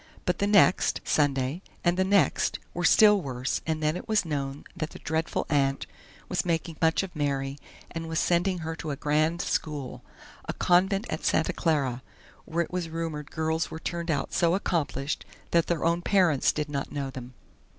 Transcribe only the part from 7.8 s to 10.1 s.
and was sending her to a grand school